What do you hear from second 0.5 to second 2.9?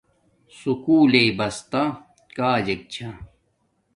سکُول لیݵ بستا کاجک